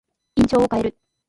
[0.37, 0.97] 印象を変える。